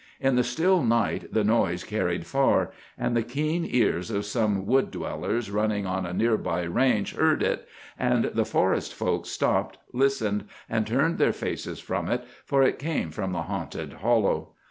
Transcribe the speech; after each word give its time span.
In 0.19 0.35
the 0.35 0.43
still 0.43 0.81
night 0.83 1.31
the 1.31 1.43
noise 1.43 1.83
carried 1.83 2.25
far, 2.25 2.71
and 2.97 3.15
the 3.15 3.21
keen 3.21 3.63
ears 3.69 4.09
of 4.09 4.25
some 4.25 4.65
wood 4.65 4.89
dwellers 4.89 5.51
running 5.51 5.85
on 5.85 6.07
a 6.07 6.11
near 6.13 6.37
by 6.37 6.63
range 6.63 7.15
heard 7.15 7.43
it, 7.43 7.67
and 7.99 8.25
the 8.33 8.43
forest 8.43 8.95
folk 8.95 9.27
stopped, 9.27 9.77
listened, 9.93 10.45
and 10.67 10.87
turned 10.87 11.19
their 11.19 11.31
faces 11.33 11.79
from 11.79 12.09
it, 12.09 12.23
for 12.45 12.63
it 12.63 12.79
came 12.79 13.11
from 13.11 13.31
the 13.31 13.43
haunted 13.43 13.93
hollow. 14.01 14.53